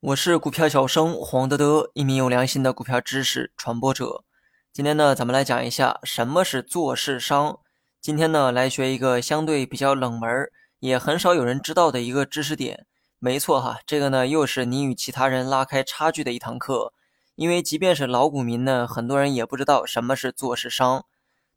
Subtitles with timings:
[0.00, 4.24] 我是股票小生黄德德，一名有良心的股票知识传播者。
[4.72, 7.58] 今天呢，咱们来讲一下什么是做市商。
[8.00, 10.50] 今天呢，来学一个相对比较冷门儿，
[10.80, 12.86] 也很少有人知道的一个知识点。
[13.18, 16.92] 没错哈，这个呢，又是你与其他人拉开差距的一堂课。
[17.36, 21.04] 因为即便是老股民呢，很多人也不知道什么是做市商。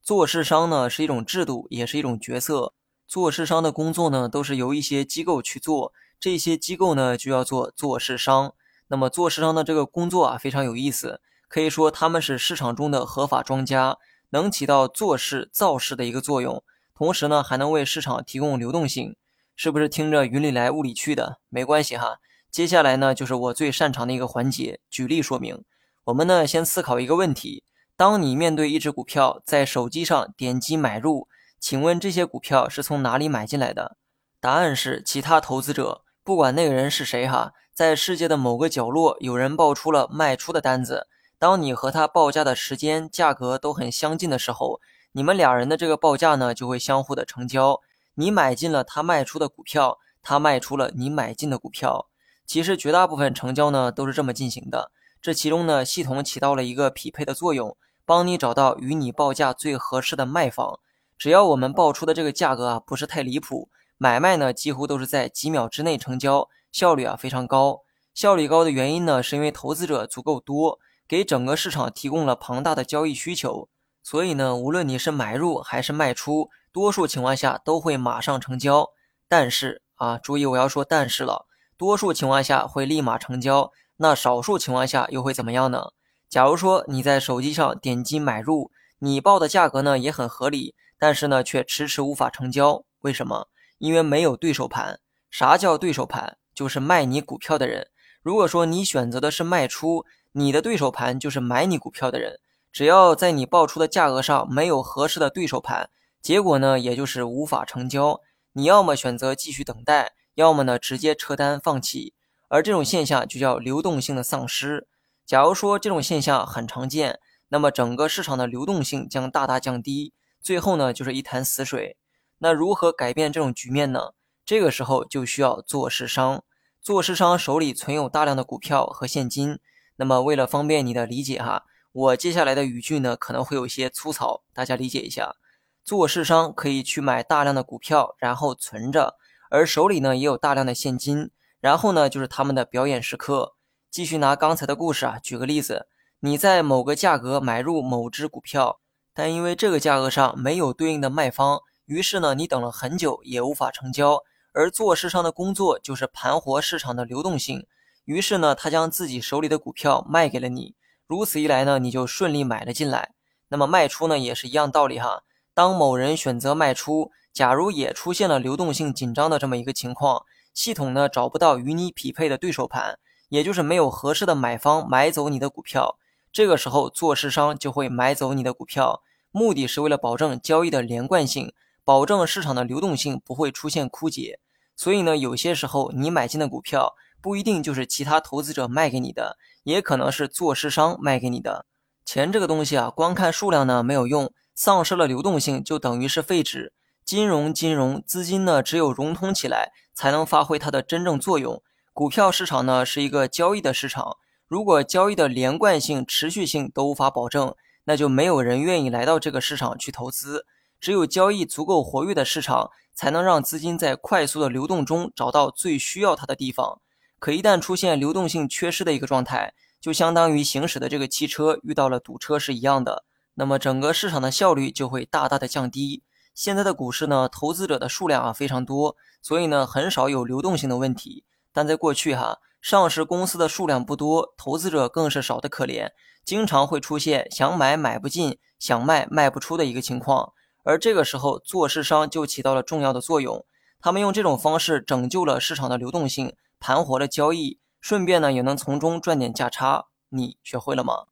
[0.04, 2.74] 做市商呢，是一种制度，也是一种角色。
[3.08, 5.94] 做市商的工作呢，都是由一些机构去做。
[6.20, 8.54] 这些机构呢，就要做做市商。
[8.88, 13.98] 那么做市商的这个工作啊，非常有意思，可以说他们是市场中的合法庄家，
[14.30, 16.64] 能起到做市造市的一个作用，
[16.96, 19.16] 同时呢，还能为市场提供流动性。
[19.56, 21.38] 是不是听着云里来雾里去的？
[21.50, 22.20] 没关系哈，
[22.52, 25.64] 接下来呢，就是我最擅长的一个环节——举例说明。
[26.06, 27.64] 我们呢，先思考一个问题：
[27.96, 31.28] 当你面对一只股票，在手机上点击买入，
[31.66, 33.98] 请问这些股票是从哪里买进来的？
[34.40, 36.04] 答案是其他投资者。
[36.24, 41.08] 不管那个人是谁哈，在世界的某个角落，有人报出了卖出的单子。
[41.40, 44.80] 当你和他报价的时间、价格都很相近的时候，
[45.14, 47.82] 你们俩人的这个报价呢，就会相互的成交。
[48.14, 52.06] 你买进了他卖出的股票，他卖出了你买进的股票。
[52.46, 54.92] 其实绝大部分成交呢，都是这么进行的。
[55.20, 57.76] 这其中呢，系统起到了一个匹配的作用，
[58.06, 60.80] 帮你找到与你报价最合适的卖方。
[61.18, 63.70] 只要我们报出的这个价格啊，不是太离谱。
[63.98, 67.82] 买卖呢，几乎都是在几秒之内成交，效率啊非常高。
[68.14, 73.70] 效率高的原因呢，是因为投资者足够多，给整个市场提供了庞大的交易需求。
[74.04, 78.90] 所以呢，无论你是买入还是卖出，多数情况下都会马上成交。
[79.28, 81.46] 但是啊，注意我要说但是了，
[81.78, 85.92] 多数情况下会立马成交，那少数情况下又会怎么样呢？
[86.30, 93.48] 假如说你在手机上点击买入，你报的价格呢也很合理，但是呢却迟迟无法成交，为什么？
[93.78, 96.38] 因为没有对手盘，啥叫对手盘？
[96.54, 97.90] 就是卖你股票的人。
[98.22, 102.40] 如果说你选择的是卖出，你的对手盘就是买你股票的人。
[102.72, 105.90] 只要在你报出的价格上没有合适的对手盘，
[106.22, 108.22] 结果呢，也就是无法成交。
[108.54, 112.14] 你要么选择继续等待，要么呢直接撤单放弃。
[112.48, 114.88] 而这种现象就叫流动性的丧失。
[115.26, 117.20] 假如说这种现象很常见，
[117.50, 120.14] 那么整个市场的流动性将大大降低，
[120.46, 121.98] 最后呢就是一潭死水。
[122.38, 124.12] 那如何改变这种局面呢？
[124.46, 126.44] 这个时候就需要做市商。
[126.84, 129.58] 做市商手里存有大量的股票和现金。
[129.96, 135.36] 那么为了方便你的理解哈，我接下来的语句呢可能会有些粗糙，大家理解一下。
[135.84, 139.16] 做市商可以去买大量的股票，然后存着，
[139.50, 141.32] 而手里呢也有大量的现金。
[141.60, 143.56] 然后呢就是他们的表演时刻。
[143.90, 145.88] 继续拿刚才的故事啊举个例子，
[146.20, 148.80] 你在某个价格买入某只股票，
[149.16, 151.62] 但因为这个价格上没有对应的卖方。
[151.86, 154.20] 于是呢，你等了很久也无法成交，
[154.54, 157.66] 而做市商的工作就是盘活市场的流动性。
[158.04, 160.76] 于是呢，他将自己手里的股票卖给了你，
[161.08, 163.12] 如此一来呢，你就顺利买了进来。
[163.48, 165.22] 那么卖出呢，也是一样道理哈。
[165.54, 172.98] 当某人选择卖出，假如也出现了流动性紧张的这么一个情况，系统呢找不到与你匹配的对手盘，
[173.30, 175.98] 也就是没有合适的买方买走你的股票，
[176.36, 179.02] 这个时候做市商就会买走你的股票，
[179.32, 181.54] 目的是为了保证交易的连贯性。
[181.86, 184.42] 保证市场的流动性不会出现枯竭，
[184.76, 191.66] 所以呢，有些时候你买进的股票不一定就是其他投资者卖给你的，也可能是做市商卖给你的。
[192.04, 196.74] 钱这个东西啊，光看数量呢没有用，丧失了流动性就等于是废纸。
[197.06, 201.64] 金融金融资金呢，只有融通起来才能发挥它的真正作用。
[201.94, 210.46] 股票市场呢是一个交易的市场，如果交易的连贯性、持续性都无法保证，那就没有人愿意来到这个市场去投资。
[210.80, 216.80] 只有交易足够活跃的市场，才能让资金在快速的流动中找到最需要它的地方。
[217.18, 223.04] 可一旦出现流动性缺失的一个状态，就相当于行驶的这个汽车遇到了堵车是一样的。
[223.36, 226.04] 那么整个市场的效率就会大大的降低。
[226.36, 231.24] 现在的股市呢，投资者的数量啊非常多，所以呢很少有流动性的问题。
[231.52, 235.92] 但在过去哈，上市公司的数量不多，投资者更是少得可怜，
[236.24, 240.34] 经常会出现想买买不进，想卖卖不出的一个情况。
[240.64, 243.46] 而这个时候，做市商就起到了重要的作用。
[243.80, 249.86] 他们用这种方式拯救了市场的流动性，盘活了交易，顺便呢也能从中赚点价差。
[250.10, 251.04] 你学会了吗？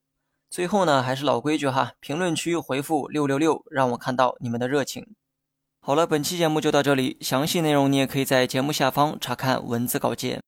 [0.50, 5.13] 最后呢，还是老规矩哈，评论区回复六六六，让我看到你们的热情。
[5.79, 10.41] 好了，本期节目就到这里，详细内容你也可以在节目下方查看文字稿件。